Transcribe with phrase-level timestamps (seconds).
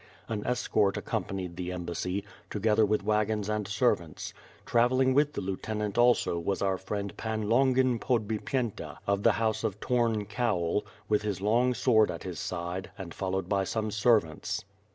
[0.27, 4.33] An escort accompanied the embassy, together with wagons and servants;
[4.65, 9.63] travelling with the Lieutenant also was our friend Pan Longin Podbip yenta, of the House
[9.63, 14.63] of Torn Cowl, with his long sword at his side, and followed by some sen^ants.